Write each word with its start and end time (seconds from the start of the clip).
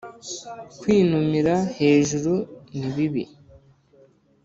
kwinumira 0.79 1.55
hejuru 1.79 2.33
ni 2.77 2.89
bibi 2.95 3.23